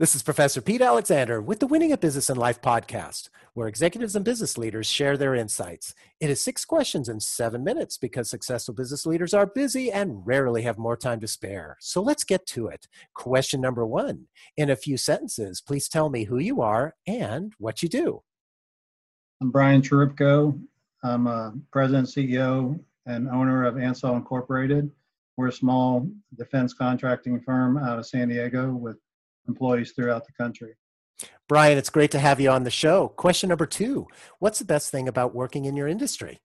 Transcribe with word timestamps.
This 0.00 0.14
is 0.14 0.22
Professor 0.22 0.62
Pete 0.62 0.80
Alexander 0.80 1.42
with 1.42 1.60
the 1.60 1.66
Winning 1.66 1.92
at 1.92 2.00
Business 2.00 2.30
and 2.30 2.38
Life 2.38 2.62
podcast, 2.62 3.28
where 3.52 3.68
executives 3.68 4.16
and 4.16 4.24
business 4.24 4.56
leaders 4.56 4.86
share 4.86 5.18
their 5.18 5.34
insights. 5.34 5.94
It 6.20 6.30
is 6.30 6.40
six 6.40 6.64
questions 6.64 7.10
in 7.10 7.20
seven 7.20 7.62
minutes 7.62 7.98
because 7.98 8.30
successful 8.30 8.72
business 8.72 9.04
leaders 9.04 9.34
are 9.34 9.44
busy 9.44 9.92
and 9.92 10.26
rarely 10.26 10.62
have 10.62 10.78
more 10.78 10.96
time 10.96 11.20
to 11.20 11.28
spare. 11.28 11.76
So 11.80 12.00
let's 12.00 12.24
get 12.24 12.46
to 12.46 12.68
it. 12.68 12.88
Question 13.12 13.60
number 13.60 13.84
one 13.84 14.28
In 14.56 14.70
a 14.70 14.74
few 14.74 14.96
sentences, 14.96 15.60
please 15.60 15.86
tell 15.86 16.08
me 16.08 16.24
who 16.24 16.38
you 16.38 16.62
are 16.62 16.94
and 17.06 17.52
what 17.58 17.82
you 17.82 17.90
do. 17.90 18.22
I'm 19.42 19.50
Brian 19.50 19.82
Cherupko. 19.82 20.58
I'm 21.02 21.26
a 21.26 21.52
president, 21.72 22.08
CEO, 22.08 22.80
and 23.04 23.28
owner 23.28 23.66
of 23.66 23.74
Ansall 23.74 24.16
Incorporated. 24.16 24.90
We're 25.36 25.48
a 25.48 25.52
small 25.52 26.08
defense 26.38 26.72
contracting 26.72 27.38
firm 27.38 27.76
out 27.76 27.98
of 27.98 28.06
San 28.06 28.28
Diego 28.30 28.70
with 28.70 28.96
employees 29.50 29.92
throughout 29.92 30.24
the 30.26 30.32
country. 30.32 30.74
Brian, 31.48 31.76
it's 31.76 31.90
great 31.90 32.10
to 32.12 32.18
have 32.18 32.40
you 32.40 32.50
on 32.50 32.64
the 32.64 32.70
show. 32.70 33.08
Question 33.08 33.48
number 33.48 33.66
two 33.66 34.06
What's 34.38 34.58
the 34.58 34.64
best 34.64 34.90
thing 34.90 35.08
about 35.08 35.34
working 35.34 35.64
in 35.64 35.76
your 35.76 35.88
industry? 35.88 36.40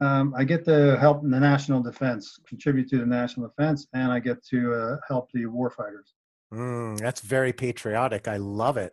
Um, 0.00 0.34
I 0.36 0.44
get 0.44 0.64
to 0.66 0.98
help 0.98 1.24
in 1.24 1.30
the 1.30 1.40
national 1.40 1.82
defense, 1.82 2.38
contribute 2.46 2.88
to 2.90 2.98
the 2.98 3.06
national 3.06 3.48
defense, 3.48 3.86
and 3.94 4.12
I 4.12 4.18
get 4.18 4.44
to 4.48 4.74
uh, 4.74 4.96
help 5.08 5.30
the 5.32 5.44
warfighters. 5.44 6.12
Mm, 6.52 6.98
that's 6.98 7.22
very 7.22 7.52
patriotic. 7.52 8.28
I 8.28 8.36
love 8.36 8.76
it. 8.76 8.92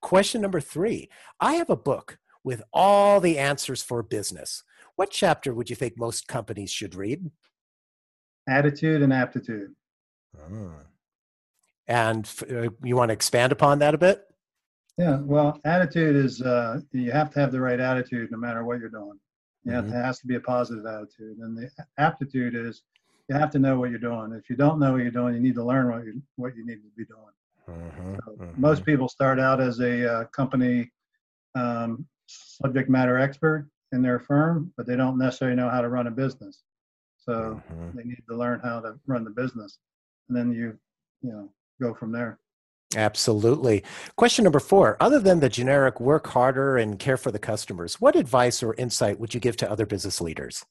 Question 0.00 0.40
number 0.42 0.60
three 0.60 1.08
I 1.40 1.54
have 1.54 1.70
a 1.70 1.76
book 1.76 2.18
with 2.44 2.62
all 2.72 3.20
the 3.20 3.38
answers 3.38 3.82
for 3.82 4.02
business. 4.02 4.62
What 4.96 5.10
chapter 5.10 5.54
would 5.54 5.70
you 5.70 5.76
think 5.76 5.94
most 5.96 6.28
companies 6.28 6.70
should 6.70 6.94
read? 6.94 7.30
Attitude 8.48 9.02
and 9.02 9.12
aptitude. 9.12 9.70
Mm. 10.50 10.84
And 11.92 12.26
uh, 12.50 12.70
you 12.82 12.96
want 12.96 13.10
to 13.10 13.12
expand 13.12 13.52
upon 13.52 13.80
that 13.80 13.92
a 13.92 13.98
bit? 13.98 14.26
Yeah, 14.96 15.18
well, 15.20 15.60
attitude 15.66 16.16
is 16.16 16.40
uh, 16.40 16.80
you 16.92 17.12
have 17.12 17.30
to 17.32 17.40
have 17.40 17.52
the 17.52 17.60
right 17.60 17.78
attitude 17.78 18.30
no 18.30 18.38
matter 18.38 18.64
what 18.64 18.80
you're 18.80 18.88
doing. 18.88 19.20
Yeah, 19.66 19.82
mm-hmm. 19.82 19.92
it 19.92 20.02
has 20.02 20.18
to 20.20 20.26
be 20.26 20.36
a 20.36 20.40
positive 20.40 20.86
attitude. 20.86 21.36
And 21.36 21.54
the 21.54 21.70
aptitude 21.98 22.54
is 22.54 22.80
you 23.28 23.36
have 23.36 23.50
to 23.50 23.58
know 23.58 23.78
what 23.78 23.90
you're 23.90 23.98
doing. 23.98 24.32
If 24.32 24.48
you 24.48 24.56
don't 24.56 24.78
know 24.78 24.92
what 24.92 25.02
you're 25.02 25.10
doing, 25.10 25.34
you 25.34 25.40
need 25.40 25.54
to 25.56 25.64
learn 25.64 25.90
what 25.90 26.06
you 26.06 26.22
what 26.36 26.56
you 26.56 26.64
need 26.64 26.76
to 26.76 26.88
be 26.96 27.04
doing. 27.04 27.78
Mm-hmm. 27.78 28.14
So 28.24 28.32
mm-hmm. 28.32 28.60
Most 28.60 28.86
people 28.86 29.06
start 29.06 29.38
out 29.38 29.60
as 29.60 29.80
a 29.80 30.10
uh, 30.10 30.24
company 30.26 30.90
um, 31.54 32.06
subject 32.26 32.88
matter 32.88 33.18
expert 33.18 33.68
in 33.92 34.00
their 34.00 34.18
firm, 34.18 34.72
but 34.78 34.86
they 34.86 34.96
don't 34.96 35.18
necessarily 35.18 35.56
know 35.56 35.68
how 35.68 35.82
to 35.82 35.90
run 35.90 36.06
a 36.06 36.10
business. 36.10 36.62
So 37.18 37.60
mm-hmm. 37.70 37.98
they 37.98 38.04
need 38.04 38.22
to 38.30 38.34
learn 38.34 38.60
how 38.60 38.80
to 38.80 38.98
run 39.06 39.24
the 39.24 39.30
business, 39.30 39.78
and 40.30 40.36
then 40.38 40.52
you 40.52 40.78
you 41.20 41.32
know 41.32 41.50
go 41.80 41.94
from 41.94 42.12
there. 42.12 42.38
Absolutely. 42.96 43.82
Question 44.16 44.44
number 44.44 44.60
four 44.60 44.96
Other 45.00 45.18
than 45.18 45.40
the 45.40 45.48
generic 45.48 46.00
work 46.00 46.26
harder 46.28 46.76
and 46.76 46.98
care 46.98 47.16
for 47.16 47.30
the 47.30 47.38
customers, 47.38 48.00
what 48.00 48.16
advice 48.16 48.62
or 48.62 48.74
insight 48.74 49.18
would 49.18 49.34
you 49.34 49.40
give 49.40 49.56
to 49.58 49.70
other 49.70 49.86
business 49.86 50.20
leaders? 50.20 50.64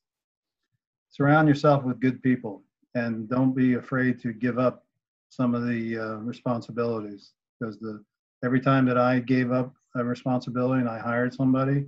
Surround 1.09 1.47
yourself 1.47 1.83
with 1.83 1.99
good 1.99 2.21
people 2.21 2.63
and 2.95 3.29
don't 3.29 3.53
be 3.53 3.75
afraid 3.75 4.19
to 4.21 4.33
give 4.33 4.59
up 4.59 4.85
some 5.29 5.55
of 5.55 5.65
the 5.65 5.97
uh, 5.97 6.15
responsibilities 6.17 7.31
because 7.59 7.79
the 7.79 8.03
every 8.43 8.59
time 8.59 8.85
that 8.85 8.97
I 8.97 9.19
gave 9.19 9.51
up 9.51 9.73
a 9.95 10.03
responsibility 10.03 10.81
and 10.81 10.89
I 10.89 10.99
hired 10.99 11.33
somebody, 11.33 11.85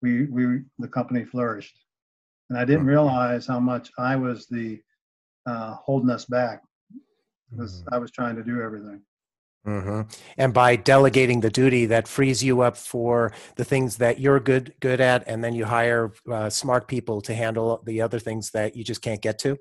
we, 0.00 0.24
we 0.26 0.60
the 0.78 0.88
company 0.88 1.24
flourished. 1.24 1.76
And 2.50 2.58
I 2.58 2.64
didn't 2.64 2.82
hmm. 2.82 2.88
realize 2.88 3.46
how 3.46 3.60
much 3.60 3.90
I 3.98 4.16
was 4.16 4.46
the 4.46 4.80
uh, 5.46 5.74
holding 5.74 6.10
us 6.10 6.24
back 6.24 6.62
because 7.52 7.80
mm-hmm. 7.82 7.94
I 7.94 7.98
was 7.98 8.10
trying 8.10 8.36
to 8.36 8.42
do 8.42 8.60
everything. 8.60 9.02
Mm-hmm. 9.66 10.02
And 10.38 10.52
by 10.52 10.74
delegating 10.74 11.40
the 11.40 11.50
duty, 11.50 11.86
that 11.86 12.08
frees 12.08 12.42
you 12.42 12.62
up 12.62 12.76
for 12.76 13.32
the 13.54 13.64
things 13.64 13.96
that 13.98 14.18
you're 14.18 14.40
good 14.40 14.74
good 14.80 15.00
at, 15.00 15.22
and 15.28 15.42
then 15.42 15.54
you 15.54 15.64
hire 15.64 16.12
uh, 16.30 16.50
smart 16.50 16.88
people 16.88 17.20
to 17.22 17.34
handle 17.34 17.80
the 17.86 18.00
other 18.00 18.18
things 18.18 18.50
that 18.50 18.74
you 18.74 18.82
just 18.82 19.02
can't 19.02 19.22
get 19.22 19.38
to. 19.40 19.56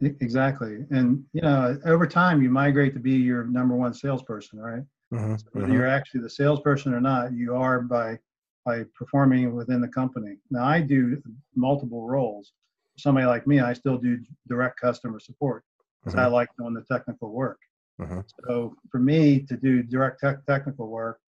Exactly, 0.00 0.86
and 0.90 1.22
you 1.34 1.42
know, 1.42 1.78
over 1.84 2.06
time, 2.06 2.42
you 2.42 2.48
migrate 2.48 2.94
to 2.94 3.00
be 3.00 3.12
your 3.12 3.44
number 3.44 3.76
one 3.76 3.92
salesperson, 3.92 4.58
right? 4.58 4.82
Mm-hmm. 5.12 5.36
So 5.36 5.44
whether 5.52 5.66
mm-hmm. 5.66 5.76
you're 5.76 5.86
actually 5.86 6.22
the 6.22 6.30
salesperson 6.30 6.94
or 6.94 7.00
not, 7.00 7.34
you 7.34 7.54
are 7.54 7.82
by 7.82 8.18
by 8.64 8.84
performing 8.94 9.54
within 9.54 9.82
the 9.82 9.88
company. 9.88 10.38
Now, 10.50 10.64
I 10.64 10.80
do 10.80 11.22
multiple 11.54 12.08
roles. 12.08 12.52
somebody 12.96 13.26
like 13.26 13.46
me, 13.46 13.60
I 13.60 13.74
still 13.74 13.98
do 13.98 14.18
direct 14.48 14.80
customer 14.80 15.20
support 15.20 15.62
because 16.04 16.16
mm-hmm. 16.16 16.26
I 16.26 16.28
like 16.28 16.48
doing 16.58 16.74
the 16.74 16.82
technical 16.82 17.30
work. 17.30 17.58
Mm-hmm. 18.00 18.20
So 18.46 18.74
for 18.90 18.98
me 18.98 19.40
to 19.40 19.56
do 19.56 19.82
direct 19.82 20.20
tech 20.20 20.44
technical 20.46 20.88
work, 20.88 21.20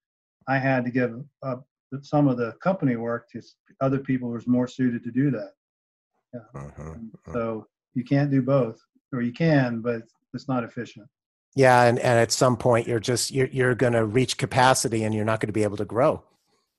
I 0.49 0.59
had 0.59 0.85
to 0.85 0.91
give 0.91 1.23
up 1.43 1.67
some 2.03 2.29
of 2.29 2.37
the 2.37 2.53
company 2.63 2.97
work 2.97 3.31
to 3.31 3.41
other 3.81 3.99
people 3.99 4.29
who 4.29 4.35
was 4.35 4.47
more 4.47 4.67
suited 4.67 5.03
to 5.05 5.11
do 5.11 5.31
that. 5.31 5.53
Yeah. 6.35 6.41
Mm-hmm. 6.55 6.83
mm-hmm. 6.91 7.33
So 7.33 7.67
you 7.95 8.05
can't 8.05 8.31
do 8.31 8.43
both, 8.43 8.81
or 9.13 9.23
you 9.23 9.33
can, 9.33 9.81
but 9.81 10.03
it's 10.35 10.49
not 10.49 10.65
efficient. 10.65 11.09
Yeah, 11.55 11.85
and, 11.85 11.99
and 11.99 12.19
at 12.19 12.33
some 12.33 12.57
point 12.57 12.87
you're 12.87 13.01
just 13.01 13.31
you're 13.31 13.47
you're 13.47 13.75
going 13.75 13.95
to 13.95 14.05
reach 14.05 14.37
capacity, 14.37 15.05
and 15.05 15.15
you're 15.15 15.25
not 15.25 15.41
going 15.41 15.49
to 15.49 15.55
be 15.55 15.63
able 15.63 15.79
to 15.79 15.87
grow. 15.87 16.23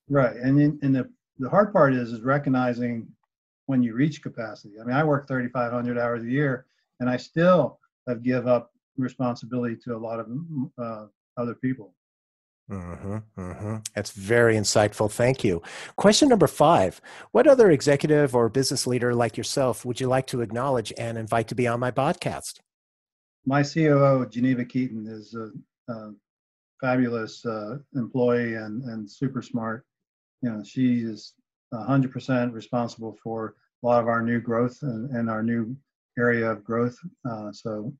Right, 0.10 0.36
and 0.36 0.60
in, 0.60 0.80
and 0.84 0.96
the 0.96 1.10
the 1.40 1.50
hard 1.50 1.74
part 1.74 1.94
is 1.94 2.12
is 2.12 2.22
recognizing 2.22 3.08
when 3.66 3.82
you 3.82 3.94
reach 3.94 4.22
capacity. 4.22 4.76
I 4.80 4.84
mean, 4.86 4.96
I 4.96 5.04
work 5.04 5.28
3,500 5.28 5.98
hours 5.98 6.24
a 6.24 6.30
year, 6.30 6.68
and 7.00 7.10
I 7.10 7.18
still 7.18 7.80
have 8.08 8.24
give 8.24 8.48
up 8.48 8.72
responsibility 8.98 9.76
to 9.84 9.96
a 9.96 9.98
lot 9.98 10.20
of 10.20 10.28
uh, 10.82 11.06
other 11.38 11.56
people. 11.56 11.94
Mm-hmm, 12.70 13.18
mm-hmm. 13.40 13.78
That's 13.96 14.12
very 14.12 14.56
insightful. 14.56 15.10
Thank 15.10 15.44
you. 15.44 15.62
Question 15.96 16.28
number 16.28 16.48
five 16.48 17.00
What 17.32 17.48
other 17.48 17.72
executive 17.72 18.36
or 18.36 18.50
business 18.50 18.86
leader 18.86 19.16
like 19.16 19.38
yourself 19.38 19.86
would 19.86 20.02
you 20.02 20.08
like 20.08 20.28
to 20.28 20.42
acknowledge 20.42 20.92
and 20.98 21.18
invite 21.18 21.48
to 21.48 21.56
be 21.56 21.68
on 21.68 21.80
my 21.80 21.92
podcast? 21.92 22.60
My 23.46 23.64
COO, 23.64 24.28
Geneva 24.30 24.66
Keaton, 24.66 25.08
is 25.08 25.34
a, 25.34 25.52
a 25.94 26.12
fabulous 26.82 27.46
uh, 27.46 27.78
employee 27.96 28.56
and, 28.56 28.84
and 28.84 29.10
super 29.10 29.42
smart. 29.42 29.86
You 30.42 30.52
know, 30.52 30.64
she 30.64 31.00
is 31.00 31.34
100% 31.74 32.52
responsible 32.52 33.18
for 33.24 33.56
a 33.84 33.86
lot 33.86 34.02
of 34.02 34.10
our 34.10 34.22
new 34.22 34.42
growth 34.42 34.78
and, 34.82 35.10
and 35.12 35.30
our 35.30 35.42
new 35.42 35.76
area 36.18 36.50
of 36.52 36.64
growth. 36.64 36.98
Uh, 37.30 37.52
so 37.52 37.94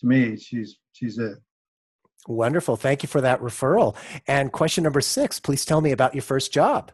to 0.00 0.06
me, 0.06 0.36
she's 0.36 0.78
she's 0.92 1.18
it. 1.18 1.38
Wonderful. 2.26 2.76
Thank 2.76 3.02
you 3.02 3.08
for 3.08 3.20
that 3.20 3.40
referral. 3.40 3.96
And 4.26 4.52
question 4.52 4.84
number 4.84 5.00
six, 5.00 5.40
please 5.40 5.64
tell 5.64 5.80
me 5.80 5.92
about 5.92 6.14
your 6.14 6.22
first 6.22 6.52
job. 6.52 6.92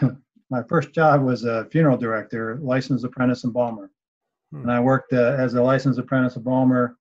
My 0.50 0.62
first 0.68 0.92
job 0.92 1.22
was 1.22 1.44
a 1.44 1.66
funeral 1.66 1.96
director, 1.96 2.58
licensed 2.62 3.04
apprentice 3.04 3.44
embalmer. 3.44 3.90
Hmm. 4.52 4.62
And 4.62 4.72
I 4.72 4.80
worked 4.80 5.12
uh, 5.12 5.34
as 5.38 5.54
a 5.54 5.62
licensed 5.62 5.98
apprentice 5.98 6.36
embalmer, 6.36 6.96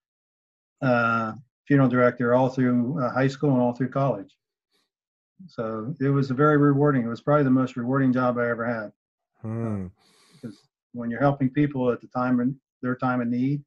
uh, 0.81 1.34
funeral 1.67 1.90
director 1.90 2.34
all 2.34 2.50
through 2.50 3.01
uh, 3.01 3.11
high 3.13 3.28
school 3.28 3.51
and 3.51 3.61
all 3.61 3.73
through 3.73 3.90
college. 3.90 4.35
So 5.47 5.94
it 6.00 6.09
was 6.09 6.29
a 6.31 6.34
very 6.34 6.57
rewarding. 6.57 7.03
It 7.03 7.09
was 7.09 7.22
probably 7.22 7.44
the 7.44 7.50
most 7.50 7.75
rewarding 7.75 8.13
job 8.13 8.38
I 8.38 8.50
ever 8.50 8.66
had. 8.66 8.91
Hmm. 9.41 9.88
When 10.93 11.09
you're 11.09 11.19
helping 11.19 11.49
people 11.49 11.91
at 11.91 12.01
the 12.01 12.07
time 12.07 12.39
and 12.39 12.55
their 12.81 12.95
time 12.95 13.21
of 13.21 13.27
need, 13.27 13.63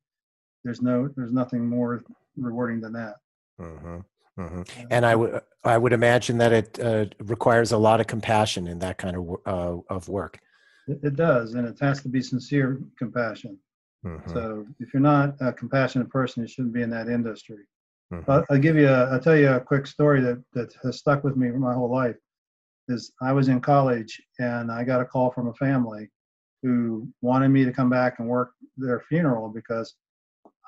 there's 0.64 0.82
no 0.82 1.08
there's 1.16 1.32
nothing 1.32 1.68
more 1.68 2.02
rewarding 2.36 2.80
than 2.80 2.92
that. 2.92 3.16
Mm-hmm. 3.60 3.98
Mm-hmm. 4.38 4.62
And 4.90 5.06
I 5.06 5.14
would 5.14 5.40
I 5.64 5.78
would 5.78 5.92
imagine 5.92 6.38
that 6.38 6.52
it 6.52 6.78
uh, 6.80 7.06
requires 7.20 7.72
a 7.72 7.78
lot 7.78 8.00
of 8.00 8.06
compassion 8.06 8.66
in 8.66 8.78
that 8.80 8.98
kind 8.98 9.16
of 9.16 9.36
uh, 9.46 9.94
of 9.94 10.08
work. 10.08 10.38
It, 10.88 11.00
it, 11.02 11.16
does, 11.16 11.54
and 11.54 11.66
it 11.66 11.78
has 11.80 12.02
to 12.02 12.08
be 12.08 12.22
sincere 12.22 12.80
compassion. 12.98 13.58
Mm-hmm. 14.04 14.32
So 14.32 14.66
if 14.78 14.92
you're 14.94 15.00
not 15.00 15.34
a 15.40 15.52
compassionate 15.52 16.10
person, 16.10 16.42
you 16.42 16.48
shouldn't 16.48 16.74
be 16.74 16.82
in 16.82 16.90
that 16.90 17.08
industry. 17.08 17.64
Mm-hmm. 18.12 18.30
I'll, 18.30 18.44
I'll, 18.50 18.58
give 18.58 18.76
you 18.76 18.88
a, 18.88 19.10
I'll 19.10 19.20
tell 19.20 19.36
you 19.36 19.48
a 19.48 19.60
quick 19.60 19.86
story 19.86 20.20
that 20.20 20.42
that 20.52 20.72
has 20.84 20.98
stuck 20.98 21.24
with 21.24 21.36
me 21.36 21.50
my 21.50 21.74
whole 21.74 21.90
life. 21.90 22.16
Is 22.88 23.12
I 23.20 23.32
was 23.32 23.48
in 23.48 23.60
college 23.60 24.20
and 24.38 24.70
I 24.70 24.84
got 24.84 25.00
a 25.00 25.04
call 25.04 25.32
from 25.32 25.48
a 25.48 25.54
family 25.54 26.08
who 26.62 27.08
wanted 27.22 27.48
me 27.48 27.64
to 27.64 27.72
come 27.72 27.90
back 27.90 28.18
and 28.18 28.28
work 28.28 28.52
their 28.76 29.00
funeral 29.00 29.48
because 29.48 29.94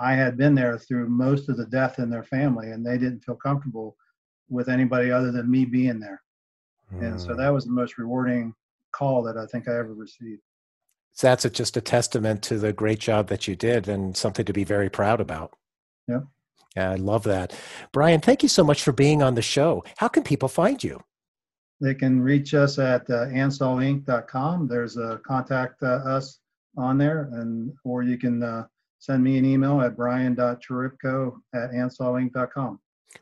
I 0.01 0.15
had 0.15 0.37
been 0.37 0.55
there 0.55 0.79
through 0.79 1.09
most 1.09 1.49
of 1.49 1.57
the 1.57 1.67
death 1.67 1.99
in 1.99 2.09
their 2.09 2.23
family, 2.23 2.71
and 2.71 2.87
they 2.87 2.99
didn't 2.99 3.25
feel 3.25 3.35
comfortable 3.35 3.97
with 4.49 4.69
anybody 4.69 5.11
other 5.11 5.33
than 5.33 5.51
me 5.51 5.65
being 5.65 5.99
there. 5.99 6.23
Mm. 6.95 7.03
And 7.03 7.21
so 7.21 7.35
that 7.35 7.53
was 7.53 7.65
the 7.65 7.73
most 7.73 7.99
rewarding 7.99 8.55
call 8.93 9.23
that 9.25 9.37
I 9.37 9.47
think 9.47 9.69
I 9.69 9.77
ever 9.77 9.95
received. 9.95 10.41
So 11.13 11.27
that's 11.27 11.45
a, 11.45 11.51
just 11.51 11.77
a 11.77 11.81
testament 11.81 12.43
to 12.45 12.59
the 12.59 12.73
great 12.73 13.01
job 13.01 13.29
that 13.29 13.49
you 13.49 13.57
did 13.57 13.89
and 13.89 14.17
something 14.17 14.45
to 14.45 14.53
be 14.53 14.65
very 14.65 14.89
proud 14.89 15.21
about. 15.21 15.53
Yeah. 16.07 16.21
Yeah, 16.77 16.91
I 16.93 16.95
love 16.95 17.25
that. 17.25 17.53
Brian, 17.93 18.21
thank 18.21 18.43
you 18.43 18.49
so 18.49 18.63
much 18.63 18.83
for 18.83 18.93
being 18.93 19.21
on 19.21 19.35
the 19.35 19.43
show. 19.43 19.83
How 19.97 20.07
can 20.07 20.23
people 20.23 20.49
find 20.49 20.83
you? 20.83 21.03
They 21.81 21.95
can 21.95 22.21
reach 22.21 22.55
us 22.55 22.79
at 22.79 23.09
uh, 23.11 23.27
ansallinc.com. 23.27 24.69
There's 24.69 24.97
a 24.97 25.21
contact 25.25 25.83
uh, 25.83 25.87
us 25.87 26.41
on 26.77 26.99
there, 26.99 27.29
and 27.33 27.73
or 27.85 28.03
you 28.03 28.19
can 28.19 28.43
uh, 28.43 28.67
send 28.99 29.23
me 29.23 29.39
an 29.39 29.45
email 29.45 29.81
at 29.81 29.97
brian.cherupko 29.97 31.41
at 31.55 31.71
ansallinc.com. 31.71 32.81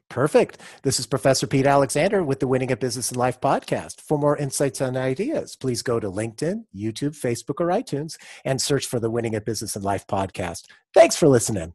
Perfect. 0.09 0.59
This 0.83 0.99
is 0.99 1.07
Professor 1.07 1.47
Pete 1.47 1.67
Alexander 1.67 2.23
with 2.23 2.41
the 2.41 2.49
Winning 2.49 2.71
at 2.71 2.81
Business 2.81 3.11
and 3.11 3.19
Life 3.19 3.41
podcast. 3.41 4.01
For 4.01 4.19
more 4.19 4.37
insights 4.37 4.81
and 4.81 4.97
ideas, 4.97 5.57
please 5.57 5.83
go 5.83 6.01
to 6.01 6.11
LinkedIn, 6.11 6.65
YouTube, 6.75 7.17
Facebook, 7.17 7.61
or 7.61 7.69
iTunes 7.69 8.17
and 8.45 8.61
search 8.61 8.87
for 8.87 8.99
the 8.99 9.11
Winning 9.11 9.35
at 9.35 9.45
Business 9.45 9.77
and 9.77 9.85
Life 9.85 10.07
podcast. 10.07 10.65
Thanks 10.95 11.17
for 11.17 11.29
listening. 11.29 11.75